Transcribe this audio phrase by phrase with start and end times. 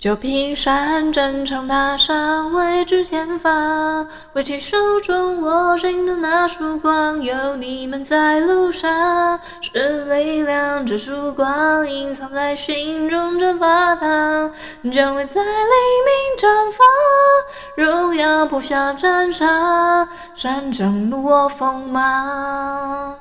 [0.00, 14.50] 旧瓶山，珍藏踏上未知前方，挥起手中握紧的那束光，有你们在路上，是力量，这束光隐藏在心中蒸发它，
[14.90, 15.68] 将会在黎
[16.06, 23.18] 明绽放，荣耀破晓战场，山正怒我锋芒。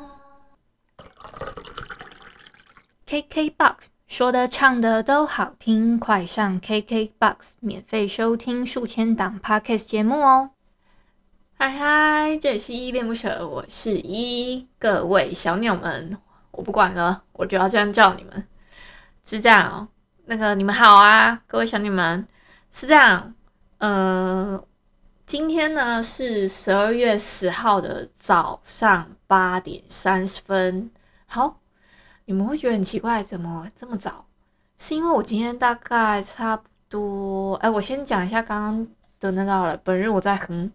[3.05, 3.75] KKBOX。
[4.09, 10.50] 说的唱的都好听，快上 KKBOX 免费收听数千档 Podcast 节目哦！
[11.53, 16.17] 嗨嗨，这里是依依恋不舍，我是依依，各位小鸟们，
[16.50, 18.48] 我不管了，我就要这样叫你们，
[19.23, 19.88] 是这样哦。
[20.26, 22.28] 那个你们好啊，各位小鸟们，
[22.72, 23.36] 是这样。
[23.78, 24.66] 呃，
[25.28, 30.89] 今天呢是十二月十号的早上八点三十分，
[31.28, 31.59] 好。
[32.30, 34.23] 你们会觉得很奇怪，怎么这么早？
[34.77, 38.88] 是因为我今天大概差不多，哎，我先讲一下刚刚
[39.19, 39.75] 的那个好了。
[39.77, 40.71] 本日我在哼，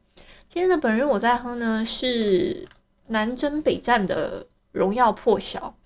[0.48, 2.66] 今天的本日我在哼呢是
[3.06, 5.76] 南征北战的荣耀破晓。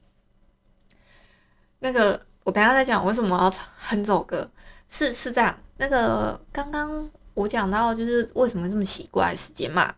[1.80, 4.50] 那个我等下再讲为什么要哼这首歌，
[4.88, 5.54] 是是这样。
[5.76, 9.94] 那个刚刚我讲到就是为什么这么奇怪时间嘛，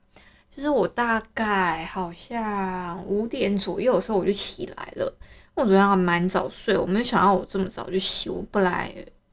[0.51, 5.17] 就是我大概好像五点左右的时候我就起来了。
[5.61, 8.33] 我昨天还蛮早睡，我没有想到我这么早就醒。
[8.33, 8.91] 我本来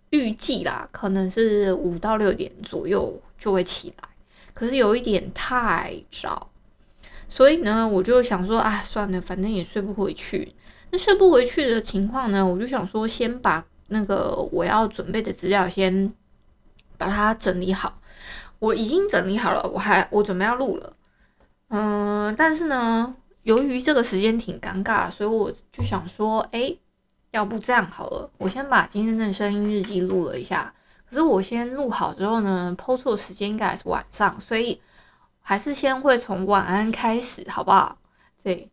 [0.10, 4.10] 预计啦，可能是五到六点左右就会起来，
[4.54, 6.50] 可是有一点太早，
[7.30, 10.54] 所以呢，我就想说，啊，算了，反正也睡不回去。
[10.92, 16.12] 那睡不回去的情况呢，我就想说，先把那个我要准备的资料先
[16.98, 18.02] 把它整理好。
[18.60, 20.94] 我已经整理好了，我还我准备要录了，
[21.70, 23.16] 嗯，但是呢。
[23.48, 26.76] 由于这个时间挺尴尬，所以我就想说，哎，
[27.32, 30.74] 要不这样好了，我先把今天的声音日记录了一下。
[31.10, 34.82] 可是我先录好之后呢抛出的时间应该是晚上，所以
[35.40, 37.98] 还是先会从晚安开始，好不好？
[38.44, 38.70] 对，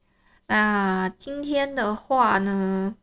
[0.48, 2.96] 那今天的话呢，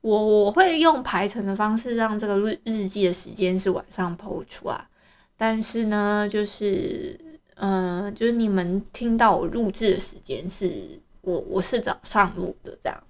[0.00, 4.88] 我我会用排程的方式让这个日日记的时间是晚上抛出啊，
[5.36, 7.33] 但是呢，就是。
[7.56, 13.02] 嗯、就是你们听到我录制的时间是我我是早上录的这样，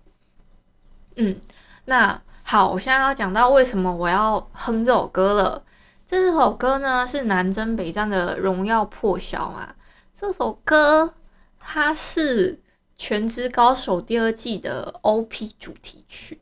[1.17, 1.41] 嗯，
[1.87, 5.65] 那好，我现在要讲到为什么我要哼这首歌了。
[6.07, 9.75] 这首歌呢是南征北战的荣耀破晓嘛。
[10.15, 11.15] 这首歌
[11.59, 12.57] 它是
[12.97, 16.39] 《全职高手》第二季的 OP 主题曲。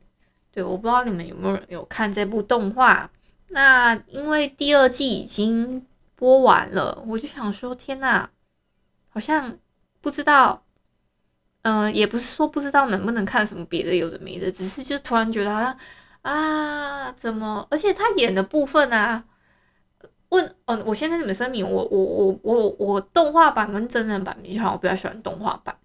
[0.50, 3.10] 对，我不知道你们有没有有看这部动画。
[3.48, 5.86] 那因为第二季已经。
[6.22, 8.28] 播完了，我就想说，天呐，
[9.08, 9.58] 好像
[10.00, 10.62] 不知道，
[11.62, 15.76] 嗯、也不是说不知道能不能看什么别的有的没的，只是就突然觉得好像
[16.22, 17.66] 啊，怎么？
[17.72, 19.24] 而且他演的部分啊，
[20.28, 25.76] 问，哦，我先跟你们声明，我我我我我动画版跟真人版比较好，我比较喜欢动画版，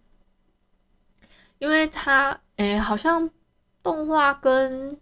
[1.58, 3.28] 因为他，诶，好像
[3.82, 5.00] 动画跟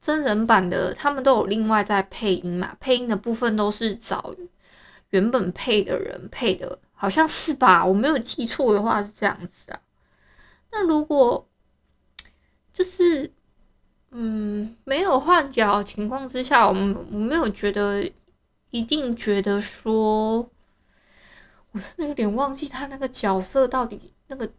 [0.00, 4.34] 真人版的他们都有另外在配音嘛，配音的部分都是找。
[5.10, 7.84] 原本配的人配的，好像是吧？
[7.84, 9.80] 我没有记错的话是这样子啊。
[10.70, 11.46] 那如果
[12.72, 13.32] 就是
[14.10, 18.10] 嗯没有换角情况之下，我们我没有觉得
[18.70, 20.50] 一定觉得说，
[21.72, 24.50] 我真的有点忘记他那个角色到底那个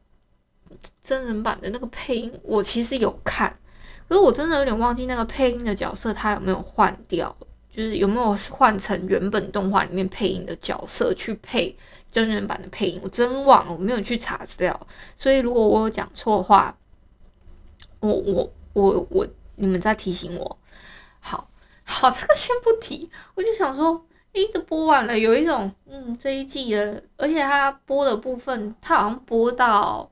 [1.01, 3.59] 真人版的那个配音，我其实有看，
[4.07, 7.35] 可是我真的有点忘记那个配音的角色他有没有换掉。
[7.77, 11.77] 就是有没有换成原本动画里面配音的角色去配
[12.11, 12.99] 真人版的配音？
[13.03, 14.87] 我真忘了，我没有去查资料。
[15.15, 16.75] 所以如果我有讲错的话，
[17.99, 19.27] 我我我我，
[19.57, 20.57] 你们再提醒我。
[21.19, 21.47] 好，
[21.83, 23.11] 好，这个先不提。
[23.35, 30.09] 我就想说，一直播完了，有一种嗯，这一季的，而且他播的部分，他好像播到。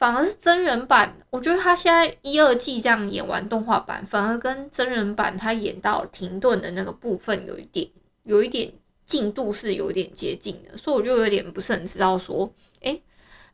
[0.00, 7.86] 反而是真人版，我觉得他现在一二季这样演完动画版，反而跟真人版他演到停顿的那个部分有一点，
[8.22, 8.72] 有一点
[9.04, 12.50] 进度是有点接近的，所以我就有点不是很知道说，
[12.80, 13.02] 诶，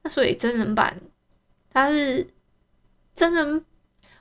[0.03, 1.01] 那所以真人版
[1.73, 2.25] 他是
[3.17, 3.65] 真人，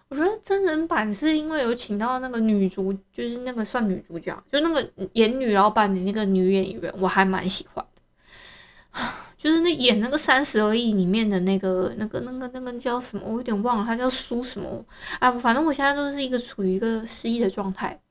[0.07, 9.01] 我觉得真人版是因为有请到那个女主，就是那个算女主角，就那个演女老板的那个女演员，我还蛮喜欢的。
[9.45, 14.83] 就是那演那个三十而已里面的那个、那个、那个、那个叫什么，我有点忘了，他叫苏什么
[15.19, 15.31] 啊？
[15.33, 18.01] 反正我现在都是一个处于一个失忆的状态。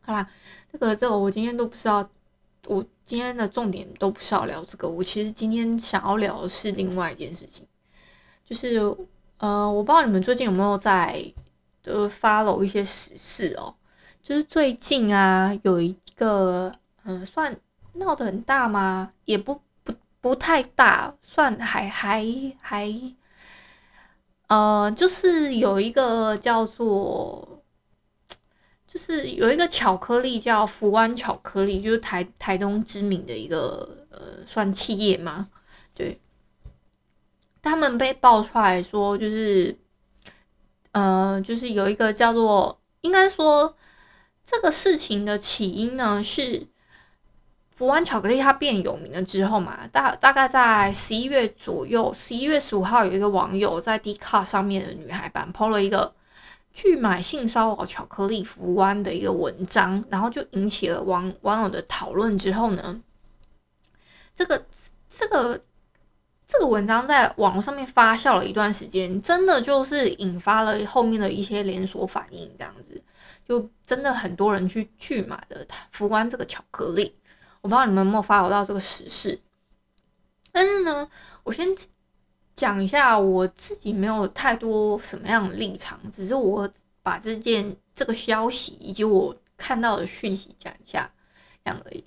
[0.00, 0.26] 好啦，
[0.72, 2.08] 这个这个我今天都不知道。
[2.66, 7.66] 我今天的重点都不是要聊这个，我其实今天想要聊的是另外一件事情，
[8.42, 8.78] 就是
[9.36, 11.30] 呃，我不知道你们最近有没有在
[11.84, 13.74] 呃 follow 一些时事哦，
[14.22, 16.72] 就是最近啊有一个
[17.04, 17.54] 嗯、呃，算
[17.92, 19.12] 闹得很大吗？
[19.26, 19.60] 也不
[20.28, 22.22] 不太大，算还还
[22.60, 22.92] 还
[24.48, 27.64] 呃，就是有一个叫做。
[28.86, 35.48] 就是有一个巧克力叫福湾巧克力，就是台台东知名的一个呃算企业嘛，
[35.94, 36.20] 对，
[37.62, 39.78] 他们被爆出来说就是
[40.92, 43.76] 呃就是有一个叫做应该说
[44.42, 46.66] 这个事情的起因呢是
[47.78, 56.12] 福湾巧克力它变有名了之后嘛，大大概在十一月左右，十一月十五号有一个网友在 d c a r 上面的女孩版 PO 了一个。
[56.70, 62.36] 拒买性骚扰巧克力福湾的一个文章，然后就引起了网网友的讨论。
[62.38, 63.00] 之后呢，
[64.34, 64.64] 这个
[65.08, 65.60] 这个
[66.46, 73.02] 这个文章在网络上面发酵了一段时间，真的就是引发了后面的一些连锁反应，这样子
[73.48, 77.17] 就真的很多人去拒买了福湾这个巧克力。
[77.60, 79.40] 我不知道你们有没有 follow 到这个时事，
[80.52, 81.08] 但是呢，
[81.44, 81.68] 我先。
[82.58, 86.68] 讲一下我自己没有太多什么样的立场，只是我
[87.04, 91.08] 把这件这个消息以及我看到的讯息讲一下
[91.64, 92.04] 这样而已。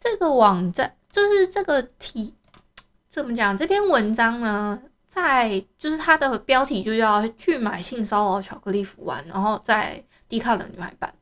[0.00, 2.34] 这个网站就是这个题
[3.10, 3.54] 怎么讲？
[3.54, 11.14] 这篇文章呢，在就是它的标题就叫“拒买性骚扰巧克力福丸”，然后在 Dcard 的女孩版。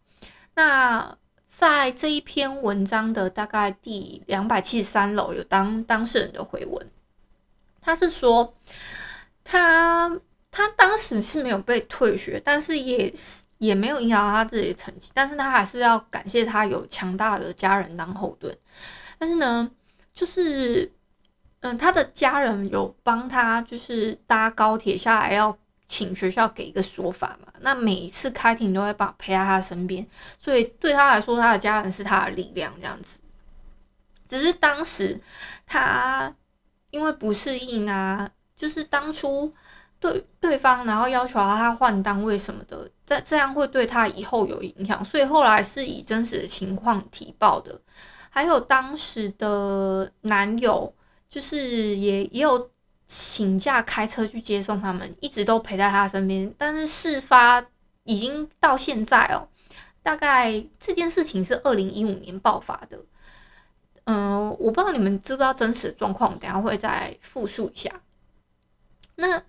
[0.55, 1.19] 那
[1.55, 6.91] 在这一篇文章的大概第两百七十三楼有当当事人的回文。
[7.81, 8.55] 他是说，
[9.45, 10.19] 他
[10.51, 18.57] 他当时是没有被退学，但是也是也没有影响到他自己的成绩，但是他还是要感谢他有强大的家人当后盾。
[19.19, 19.71] 但是呢，
[20.13, 20.91] 就是
[21.61, 25.57] 嗯，他的家人有帮他，就是搭高铁下来要
[25.93, 27.53] 请学校给一个说法嘛。
[27.61, 30.07] 那每一次开庭都会把陪在他身边，
[30.43, 33.19] 所以对他来说，他的家人是他的力量这样子。
[34.29, 35.21] 只是当时
[35.67, 36.35] 他。
[36.93, 39.51] 因为不适应啊，就是当初
[39.99, 47.81] 对对方，然后要求他换单位什么的，这这样会对他以后有影响，所以后来是以真实的情况提报的。
[48.29, 50.95] 还有当时的男友，
[51.31, 52.71] 就是也也有
[53.15, 56.55] 请假开车去接送他们，一直都陪在他身边。
[56.57, 57.63] 但是事发
[58.05, 59.49] 已经到现在哦，
[60.03, 62.99] 大概这件事情是二零一五年爆发的。
[64.05, 68.01] 嗯，我不知道你们知不知道真实的状况，等下会再复述一下。
[69.17, 69.43] 那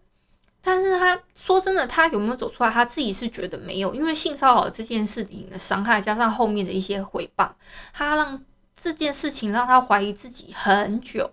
[0.61, 2.69] 但是他说真的，他有没有走出来？
[2.69, 7.55] 他自己是觉得没有，因为性骚扰这件事情的伤害，加上后面的一些回报，
[7.93, 8.43] 他让
[8.75, 11.31] 这件事情让他怀疑自己很久，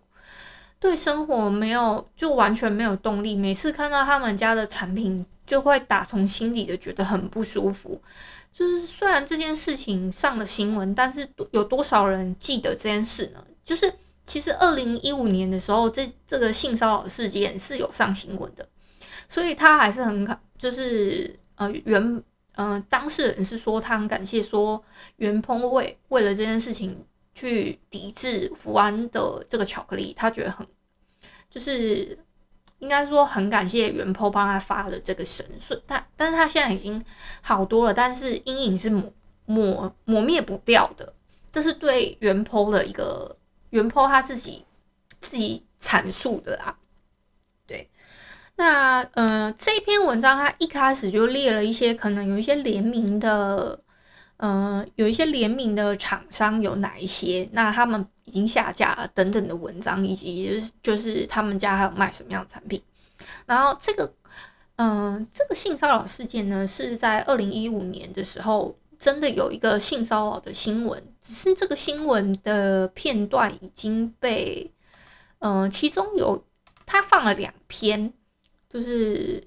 [0.81, 3.37] 对生活没有就完全没有动力。
[3.37, 8.03] 每次看到他们家的产品，就会打从心底的觉得很不舒服。
[8.53, 13.45] 就是虽然这件事情上了新闻，但是有多少人记得这件事呢？
[13.63, 13.93] 就是
[14.27, 18.67] 其实二零一五年的时候，这这个性骚扰事件是有上新闻的，
[19.29, 22.23] 所以他还是很感，就是呃原
[22.57, 24.83] 呃当事人是说他很感谢说
[25.17, 27.05] 原鹏为为了这件事情
[27.41, 30.67] 去抵制福安的这个巧克力，他觉得很
[31.49, 32.19] 就是。
[32.81, 37.05] 应该说很感谢原 PO 帮他发的这个神顺，但但是他现在已经
[37.43, 39.13] 好多了，但是阴影是抹
[39.45, 41.13] 抹抹灭不掉的，
[41.53, 43.37] 这是对原 PO 的一个
[43.69, 44.65] 原 PO 他自己
[45.21, 46.79] 自己阐述的啊。
[47.67, 47.91] 对，
[48.57, 53.79] 那呃这篇文章他一开始就列了一些可能有一些联名的，
[54.41, 58.05] 呃有一些联名的厂商有哪一些，那他们。
[58.27, 62.81] 已经下架了等等的文章，以及就是他们家还有卖什么样的产品。
[63.45, 64.15] 然后这个，
[64.77, 74.71] 嗯、这个性骚扰事件呢，是在二零一五年的时候，真的有一个性骚扰的新闻，只是这个新闻的片段已经被，
[75.41, 76.45] 嗯、其中有
[76.87, 78.13] 他放了两篇，
[78.69, 79.43] 就是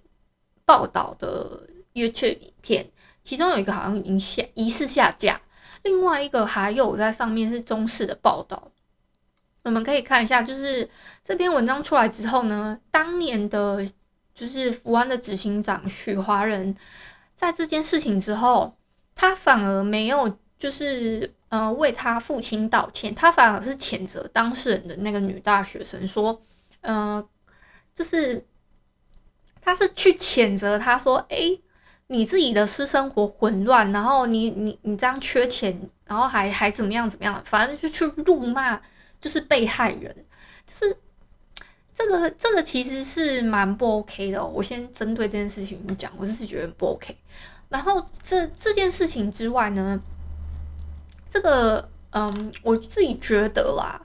[0.65, 2.91] 报道的 YouTube 影片，
[3.23, 5.41] 其中有一个好像已经下疑似下架，
[5.83, 8.71] 另外一个还有在上面是中式的报道。
[9.63, 10.89] 我们可以看一下，就是
[11.23, 13.87] 这篇文章出来之后呢，当年的，
[14.33, 16.75] 就是福安的执行长许华仁，
[17.35, 18.75] 在这件事情之后，
[19.15, 26.41] 他反而没有就是呃为他父亲道歉，他反而是谴责当事人的那个女大学生，说，
[26.81, 27.25] 呃，
[27.95, 28.45] 就是
[29.61, 31.57] 他是去谴责他说，哎、
[32.07, 38.81] 你自己的私生活混乱，然后你你你这样缺钱，然后还还怎么样怎么样，反正就去辱骂，
[39.19, 40.15] 就是被害人，
[40.65, 40.97] 就是。
[41.95, 47.15] 这个这个其实是蛮不 OK 的，我先针对这件事情讲，我就是觉得不 OK。
[47.69, 50.01] 然后这这件事情之外呢，
[51.29, 54.01] 这个嗯，我自己觉得啦，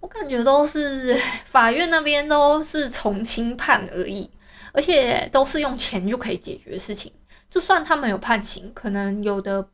[0.00, 4.30] 我感觉都是法院那边都是从轻判而已，
[4.74, 7.10] 而且都是用钱就可以解决的事情。
[7.48, 9.66] 就算他们有判刑，可能有的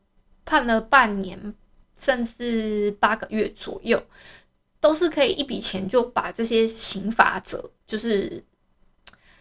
[0.45, 1.53] 判了半年，
[1.97, 4.01] 甚至八个月左右。
[4.79, 8.43] 都是可以一笔钱就把这些刑罚者就是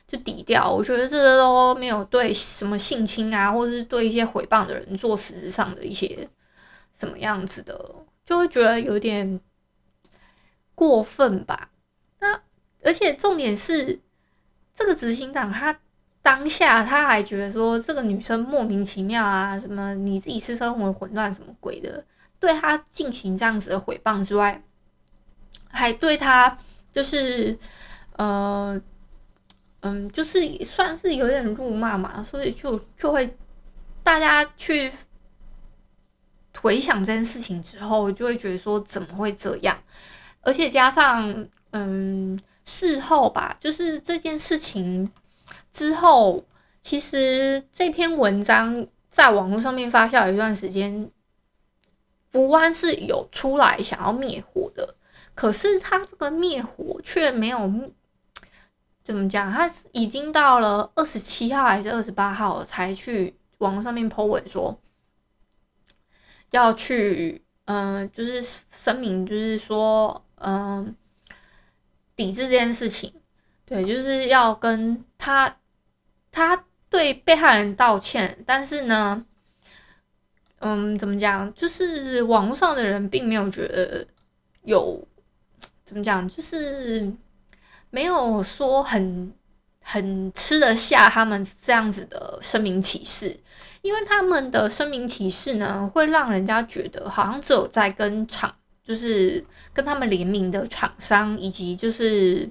[0.07, 6.29] 就抵掉，我觉得这个都没有对什么性侵啊，或者是对一些诽谤的人做实质上的一些
[6.93, 9.41] 什么样子的，就会觉得有点
[10.75, 11.71] 过分吧。
[12.19, 12.43] 那
[12.83, 13.99] 而且重点是，
[14.81, 15.79] 这个执行长他
[16.23, 22.03] 当下他还觉得说这个女生莫名其妙啊，什么你自己私生活混乱什么鬼的，
[22.39, 24.63] 对他进行这样子的诽谤之外。
[25.69, 26.57] 还对他
[26.91, 27.59] 就是，
[28.17, 28.81] 呃，
[29.81, 33.37] 嗯，就是算是有点辱骂嘛，所以就就会
[34.03, 34.91] 大家去
[36.59, 39.77] 回想这件事情之后，就会觉得说怎么会这样？
[40.41, 45.11] 而且加上，嗯，事后吧，就是这件事情
[45.73, 46.45] 之后，
[46.81, 51.11] 其实这篇文章在网络上面发酵一段时间，
[52.31, 54.95] 福湾是有出来想要灭火的。
[55.35, 57.71] 可是他这个灭火却没有
[59.03, 64.79] 怎么讲，他已经到了二十七号还是二十八号才去网络上面 po 文说
[66.51, 70.95] 要去，嗯、就是声明，就是说，嗯、
[72.25, 73.13] 抵制这件事情，
[73.65, 75.57] 对，就是要跟他
[76.31, 79.25] 他对被害人道歉，但是呢，
[80.59, 84.07] 嗯，怎么讲，就是网络上的人并没有觉得
[84.63, 85.07] 有。
[85.83, 86.29] 怎么讲？
[86.29, 87.13] 就是
[87.91, 89.35] 没有说很
[89.83, 93.41] 很吃得下他们这样子的声明启示，
[93.83, 98.55] 因为他们的声明启示呢，会让人家觉得好像只有在跟厂，
[98.91, 102.51] 就是跟他们联名的厂商，以及就是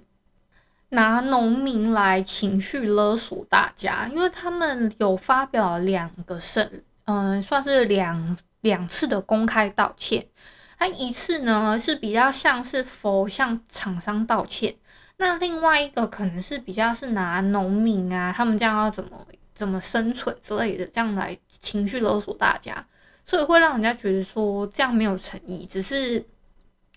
[0.87, 10.27] 拿农民来情绪勒索大家，因为他们有发表两个声，嗯、算是两两次的公开道歉。
[10.77, 14.75] 他一次呢是比较像是否向厂商道歉，
[15.17, 22.87] 那另外一个可能是比较是拿农民啊，他们这样要怎么怎么生存之类的，这样来情绪勒索大家，
[23.29, 26.25] 所以会让人家觉得说这样没有诚意，只是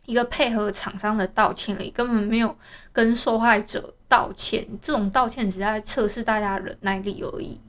[0.07, 2.57] 一个配合厂商的道歉而已，根本没有
[2.91, 7.61] 跟受害者道歉，这种道歉只是在测试大家忍耐力而已。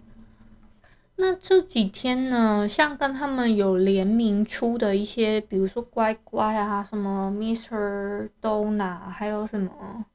[1.18, 8.30] 那这几天呢，像跟他们有联名出的一些，比如说乖乖啊，什么 Mr.
[8.42, 10.06] Dona，还有什么，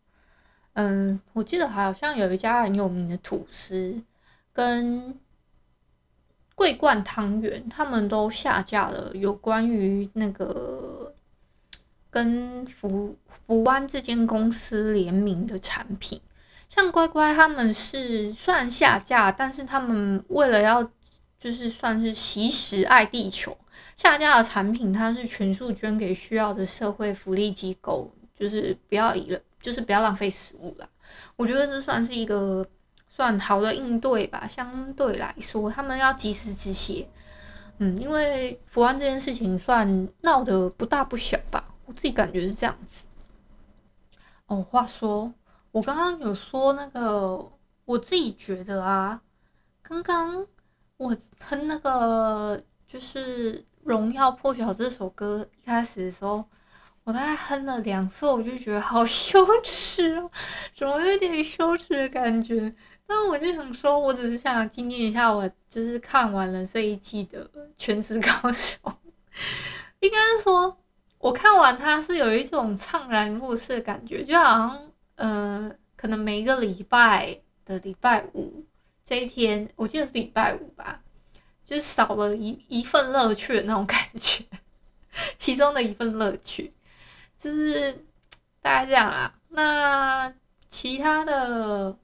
[0.73, 4.03] 嗯，我记得好像有一家很有名的吐司
[4.55, 5.15] 跟
[6.59, 11.15] 桂冠汤圆，他们都下架了有关于那个
[12.11, 16.21] 跟福福湾这间公司联名的产品。
[16.69, 20.83] 像乖乖他们是算下架，但是他们为了要
[21.39, 23.57] 就是算是惜食爱地球，
[23.95, 30.89] 下架的产品它是全数捐给需要的社会福利机构，就是不要以，就是不要浪费食物啦。
[31.37, 32.67] 我觉得这算是一个
[33.19, 37.09] 算好的应对吧，相对来说他们要及时止血。
[37.79, 43.07] 嗯，因为福安这件事情算闹得不大不小吧，我自己感觉是这样子。
[44.47, 45.35] 哦，话说。
[45.73, 47.51] 我刚刚有说那个，
[47.85, 49.21] 我自己觉得啊，
[49.83, 50.47] 刚刚
[50.97, 56.45] 我哼那个就是《荣耀破晓》这首歌一开始的时候，
[57.09, 60.31] 我大概哼了两次，我就觉得好 羞耻哦，
[60.75, 62.71] 怎么有点羞耻的感觉？
[63.07, 67.47] 但我就想说，我只是想纪念一下，我就是看完了这一季的
[67.79, 68.77] 《全职高手》，
[70.01, 70.77] 应该说，
[71.17, 74.83] 我看完它是有一种怅然若失的感觉，就好像。
[75.15, 78.67] 嗯、呃，可能每一个礼拜的礼拜五
[79.03, 81.01] 这一天，我记得是礼拜五吧，
[81.65, 84.45] 就是少了一一份乐趣的那种感觉，
[85.39, 86.71] 其中的一份乐趣，
[87.39, 87.93] 就是
[88.61, 89.33] 大概这样啦。
[89.51, 90.31] 那
[90.69, 91.97] 其他的，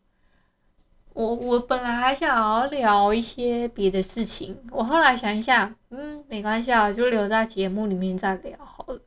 [1.12, 8.98] 我我本来还想要聊一些别的事情，我后来想一想，嗯，没关系啊，就留在节目里面再聊好了。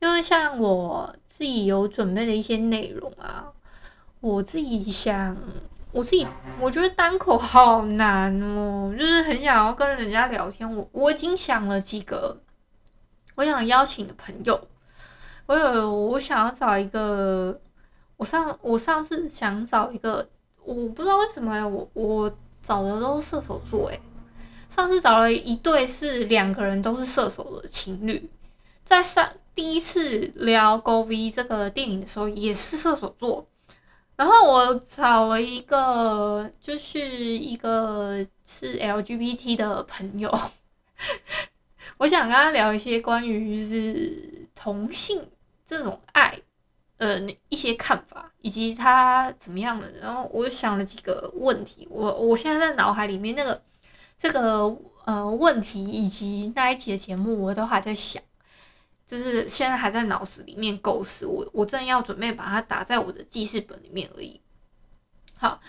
[0.00, 3.52] 因为像我自己有准备的一些内容啊，
[4.20, 5.36] 我自己想，
[5.92, 6.26] 我自己
[6.60, 10.76] 我觉得单口好难哦，就是很想要跟人家聊天。
[10.76, 12.42] 我我已经想了几个，
[13.36, 14.68] 我想邀请的朋友，
[15.46, 17.60] 我有我想要找一个。
[18.18, 20.26] 我上我上次想找一个，
[20.64, 24.00] 我不知道为什么，我我找的都是射手座诶，
[24.74, 28.30] 上次找了一对是两个人都是射手的情侣，
[28.86, 33.46] 在上第一次聊《Go V》这个电影的时候也是射手座，
[34.16, 40.34] 然后我找了一个就是一个是 LGBT 的朋友，
[41.98, 45.22] 我想跟他聊一些关于是同性
[45.66, 46.40] 这种爱。
[46.98, 47.20] 呃，
[47.50, 53.62] 一些看法以及他怎么样的，然后我想了几个问题，我我现在在脑海里面那个
[54.18, 58.22] 这个呃问题以及那一集的节目，我都还在想，
[59.06, 64.40] 就是现在还在脑子里面构思，我我正要准备把它打在我的记事本里面而已。
[65.36, 65.60] 好，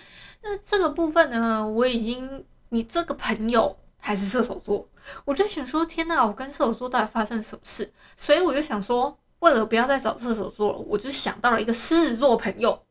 [0.43, 4.87] 那这个部分呢，我已经你这个朋友还是射手座，
[5.25, 7.91] 我就想说，天呐，我跟射手座到底发生什么事？
[8.15, 9.19] 所以我就想说。
[9.39, 12.83] 为了不要再找射手座了，我就想到了一个狮子座朋友。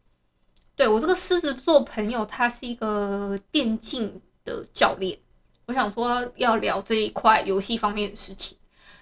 [0.77, 5.19] 对，我这个狮子座朋友，他是一个电竞的教练。
[5.67, 8.57] 我想说要聊这一块游戏方面的事情。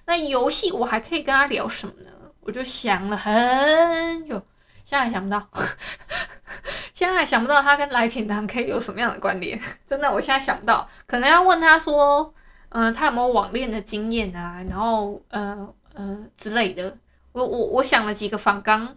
[0.06, 2.10] 那游戏我还可以跟他聊什么呢？
[2.40, 4.40] 我就想了很久，
[4.84, 5.48] 现在想不到，
[6.94, 9.60] 现在还想不到他跟来田堂可以有什么样的关联。
[9.88, 12.32] 真的，我现在想不到，可能要问他说，
[12.68, 14.62] 嗯、他有没有网恋的经验啊？
[14.68, 16.96] 然后，呃呃之类的。
[17.34, 18.96] 我我我想了几个访纲，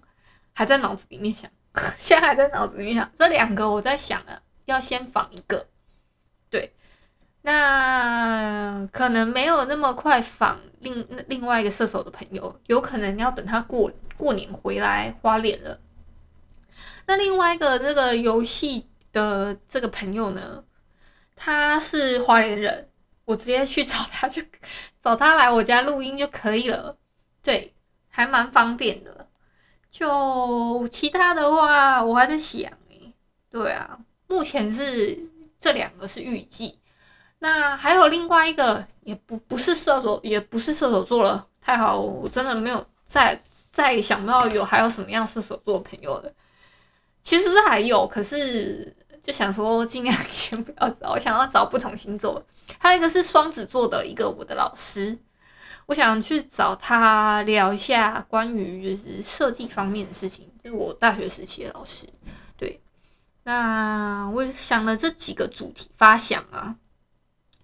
[0.53, 1.50] 还在脑子里面想，
[1.98, 5.65] 现在还在脑子里面想这两个，我在想了，要先仿一个，
[6.51, 6.72] 对，
[7.41, 15.80] 那可能没有那么快访另另外一个射手的朋友，有可能要等他过过年回来花脸了。
[17.08, 20.63] 那另外一个这个游戏的这个朋友呢，
[21.36, 22.88] 他是花莲人，
[23.26, 24.43] 我直接去找他就
[25.02, 26.97] 找他来我家录音就可以了，
[27.41, 27.73] 对。
[28.17, 29.27] 还蛮方便的，
[29.91, 33.13] 就其他的话，我还在想诶，
[33.47, 35.19] 对啊，目前是
[35.60, 36.80] 这两个是预计，
[37.38, 43.39] 那还有另外一个也不不是射手，也不是射手座了，太好，我真的没有再
[43.71, 46.34] 再想不到有还有什么样射手座的朋友了，
[47.21, 52.43] 其实是还有，可是就想说尽量先不要找，我想要找不同星座，
[52.80, 55.19] 还有一个是双子座的一个我的老师。
[55.88, 62.06] 我想去找他聊一下关于就是设计方面的事情，就是我大学时期的老师。
[62.58, 62.82] 对，
[63.43, 66.76] 那我想了这几个主题发想啊，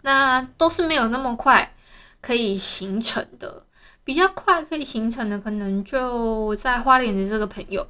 [0.01, 1.75] 那都是没有那么快
[2.21, 3.65] 可以形成的，
[4.05, 7.85] 比较快可以形成的可能就在花莲的这个朋友。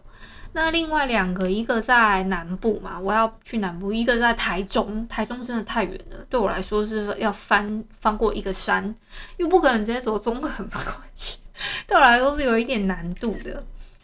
[0.56, 8.94] 那另外两个，一个在南部嘛，我要去南部；一个在台中，台中真的太远了，对我来说是要翻翻过一个山，
[9.38, 10.80] 又不可能直接走中横过
[11.16, 11.38] 去，
[11.88, 13.64] 对我来说是有一点难度的。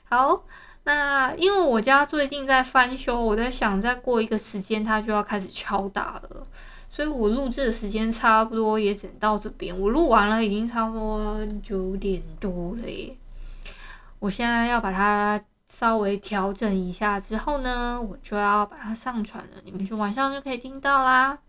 [0.09, 0.43] 好，
[0.85, 6.43] 那因为我家最近在翻修，我在想再过一个时间，它就要开始敲打了，
[6.89, 9.79] 所以我录制的时间差不多也只能到这边。
[9.79, 13.15] 我录完了，已经差不多九点多了耶，
[14.17, 15.39] 我现在要把它。
[15.79, 21.39] 稍微调整一下之后呢，我就要把它上传了，你们就晚上就可以听到啦。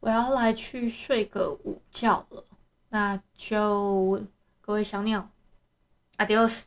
[0.00, 2.44] 我要来去睡个午觉了，
[2.88, 4.22] 那就
[4.62, 5.28] 各位小鸟
[6.16, 6.62] ，Adios！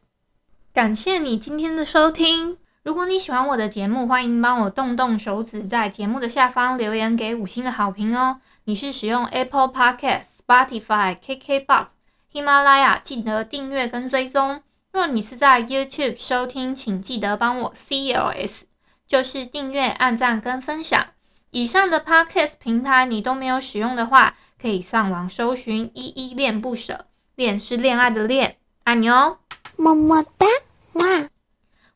[0.73, 2.59] 感谢你今天的收听。
[2.83, 8.41] 如果你喜欢我的节目，欢迎帮我动动手指，在节目的下方留言给五星的好评哦。
[8.65, 11.87] 你是使用 Apple Podcast、Spotify、KKBox、
[12.31, 14.61] 喜马拉雅，记得订阅跟追踪。
[14.95, 18.61] 若你是在 YouTube 收听，请记得帮我 CLS，
[19.05, 21.07] 就是订阅、按赞跟分享。
[21.51, 28.55] 以上的 Podcast 平台你都没有使用的话，可以上网搜寻“依依恋不舍”，恋是恋爱的恋，
[28.85, 29.39] 爱你哦，
[29.75, 30.45] 么么哒，
[30.93, 31.27] 哇！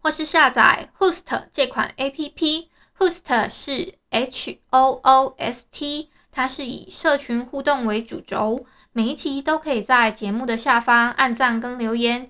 [0.02, 12.30] 或是下载 Host 这款 APP，Host 是 H O O S T，它是以社群互动为主轴，每一集都可以在节目的下方按赞跟留言。